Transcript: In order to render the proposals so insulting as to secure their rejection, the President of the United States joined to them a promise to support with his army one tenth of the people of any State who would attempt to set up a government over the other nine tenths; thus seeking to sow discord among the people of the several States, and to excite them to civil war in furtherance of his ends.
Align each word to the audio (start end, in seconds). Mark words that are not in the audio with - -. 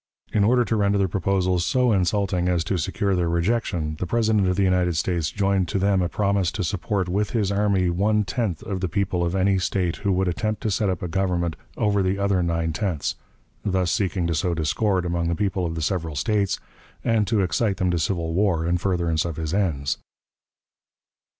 In 0.33 0.43
order 0.43 0.65
to 0.65 0.75
render 0.75 0.97
the 0.97 1.07
proposals 1.07 1.63
so 1.63 1.91
insulting 1.91 2.49
as 2.49 2.63
to 2.63 2.77
secure 2.79 3.15
their 3.15 3.29
rejection, 3.29 3.97
the 3.99 4.07
President 4.07 4.47
of 4.47 4.55
the 4.55 4.63
United 4.63 4.97
States 4.97 5.29
joined 5.29 5.67
to 5.67 5.77
them 5.77 6.01
a 6.01 6.09
promise 6.09 6.51
to 6.53 6.63
support 6.63 7.07
with 7.07 7.29
his 7.33 7.51
army 7.51 7.87
one 7.91 8.23
tenth 8.23 8.63
of 8.63 8.79
the 8.79 8.89
people 8.89 9.23
of 9.23 9.35
any 9.35 9.59
State 9.59 9.97
who 9.97 10.11
would 10.13 10.27
attempt 10.27 10.61
to 10.63 10.71
set 10.71 10.89
up 10.89 11.03
a 11.03 11.07
government 11.07 11.55
over 11.77 12.01
the 12.01 12.17
other 12.17 12.41
nine 12.41 12.73
tenths; 12.73 13.13
thus 13.63 13.91
seeking 13.91 14.25
to 14.25 14.33
sow 14.33 14.55
discord 14.55 15.05
among 15.05 15.27
the 15.27 15.35
people 15.35 15.67
of 15.67 15.75
the 15.75 15.83
several 15.83 16.15
States, 16.15 16.59
and 17.03 17.27
to 17.27 17.41
excite 17.41 17.77
them 17.77 17.91
to 17.91 17.99
civil 17.99 18.33
war 18.33 18.65
in 18.65 18.79
furtherance 18.79 19.23
of 19.23 19.35
his 19.37 19.53
ends. 19.53 19.99